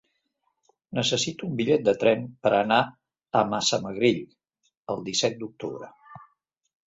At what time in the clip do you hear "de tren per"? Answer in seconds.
1.89-2.53